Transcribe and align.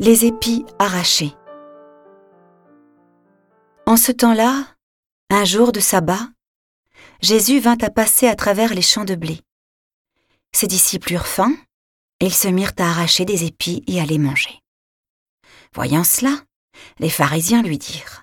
Les 0.00 0.26
épis 0.26 0.64
arrachés. 0.78 1.34
En 3.84 3.96
ce 3.96 4.12
temps-là, 4.12 4.76
un 5.28 5.44
jour 5.44 5.72
de 5.72 5.80
sabbat, 5.80 6.28
Jésus 7.20 7.58
vint 7.58 7.78
à 7.82 7.90
passer 7.90 8.28
à 8.28 8.36
travers 8.36 8.74
les 8.74 8.82
champs 8.82 9.04
de 9.04 9.16
blé. 9.16 9.40
Ses 10.54 10.68
disciples 10.68 11.14
eurent 11.14 11.26
faim, 11.26 11.52
et 12.20 12.26
ils 12.26 12.34
se 12.34 12.46
mirent 12.46 12.74
à 12.78 12.90
arracher 12.90 13.24
des 13.24 13.42
épis 13.42 13.82
et 13.88 14.00
à 14.00 14.04
les 14.04 14.18
manger. 14.18 14.60
Voyant 15.74 16.04
cela, 16.04 16.44
les 17.00 17.10
pharisiens 17.10 17.62
lui 17.62 17.78
dirent 17.78 18.22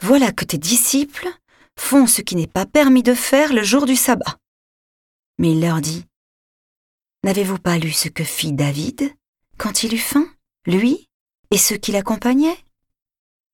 Voilà 0.00 0.30
que 0.30 0.44
tes 0.44 0.58
disciples 0.58 1.28
font 1.76 2.06
ce 2.06 2.22
qui 2.22 2.36
n'est 2.36 2.46
pas 2.46 2.64
permis 2.64 3.02
de 3.02 3.14
faire 3.14 3.52
le 3.52 3.64
jour 3.64 3.86
du 3.86 3.96
sabbat. 3.96 4.36
Mais 5.38 5.50
il 5.50 5.60
leur 5.60 5.80
dit 5.80 6.04
N'avez-vous 7.24 7.58
pas 7.58 7.76
lu 7.76 7.90
ce 7.90 8.08
que 8.08 8.22
fit 8.22 8.52
David 8.52 9.12
quand 9.58 9.82
il 9.82 9.92
eut 9.92 9.98
faim? 9.98 10.28
Lui 10.66 11.08
et 11.50 11.58
ceux 11.58 11.76
qui 11.76 11.92
l'accompagnaient. 11.92 12.58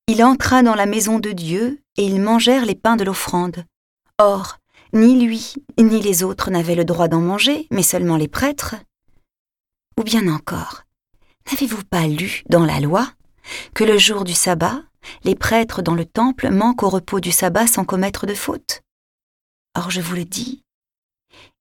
Il 0.09 0.25
entra 0.25 0.63
dans 0.63 0.75
la 0.75 0.87
maison 0.87 1.19
de 1.19 1.33
Dieu 1.33 1.81
et 1.97 2.05
ils 2.05 2.21
mangèrent 2.21 2.65
les 2.65 2.75
pains 2.75 2.97
de 2.97 3.05
l'offrande. 3.05 3.65
Or, 4.19 4.59
ni 4.93 5.25
lui 5.25 5.55
ni 5.79 6.01
les 6.01 6.23
autres 6.23 6.51
n'avaient 6.51 6.75
le 6.75 6.85
droit 6.85 7.09
d'en 7.09 7.21
manger, 7.21 7.67
mais 7.71 7.83
seulement 7.83 8.17
les 8.17 8.29
prêtres. 8.29 8.77
Ou 9.99 10.03
bien 10.03 10.27
encore, 10.29 10.83
n'avez-vous 11.51 11.85
pas 11.85 12.07
lu 12.07 12.43
dans 12.49 12.65
la 12.65 12.81
loi 12.81 13.09
que 13.75 13.85
le 13.85 13.99
jour 13.99 14.25
du 14.25 14.35
sabbat, 14.35 14.83
les 15.25 15.35
prêtres 15.35 15.83
dans 15.83 15.95
le 15.95 16.05
temple 16.05 16.51
manquent 16.51 16.83
au 16.83 16.89
repos 16.89 17.21
du 17.21 17.33
sabbat 17.33 17.67
sans 17.67 17.85
commettre 17.85 18.27
de 18.27 18.35
faute? 18.35 18.83
Or 19.77 19.91
je 19.91 20.01
vous 20.01 20.15
le 20.15 20.25
dis, 20.25 20.63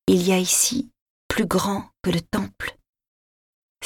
il 0.07 0.21
y 0.21 0.31
a 0.31 0.37
ici 0.37 0.89
plus 1.27 1.45
grand 1.45 1.89
que 2.01 2.09
le 2.09 2.21
temple. 2.21 2.77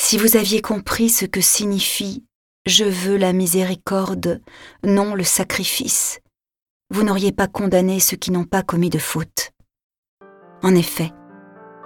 Si 0.08 0.20
vous 0.20 0.38
aviez 0.38 0.61
compris 0.61 1.09
ce 1.09 1.25
que 1.25 1.42
signifie 1.42 2.23
Je 2.67 2.86
veux 2.86 3.17
la 3.17 3.34
miséricorde, 3.34 4.39
non 4.84 5.16
le 5.16 5.23
sacrifice, 5.23 6.20
vous 6.92 7.02
n'auriez 7.02 7.31
pas 7.31 7.48
condamné 7.48 8.00
ceux 8.00 8.16
qui 8.16 8.30
n'ont 8.30 8.44
pas 8.44 8.61
commis 8.61 8.92
de 8.92 9.00
faute. 9.00 9.50
En 10.61 10.76
effet, 10.76 11.11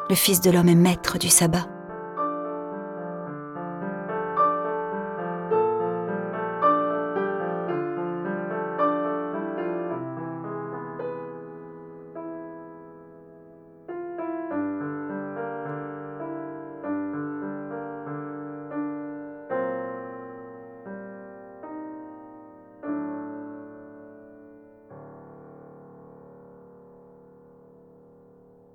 le 0.09 0.16
Fils 0.16 0.42
de 0.42 0.52
l'homme 0.52 0.67
est 0.67 0.75
maître 0.75 1.17
du 1.17 1.30
sabbat. 1.30 1.70